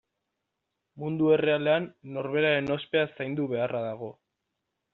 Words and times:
Mundu 1.03 1.27
errealean 1.35 1.85
norberaren 2.15 2.73
ospea 2.77 3.05
zaindu 3.19 3.49
beharra 3.53 3.83
dago. 3.87 4.13